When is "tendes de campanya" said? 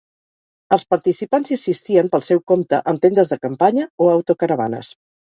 3.03-3.85